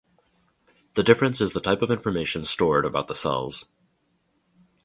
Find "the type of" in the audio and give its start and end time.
1.53-1.91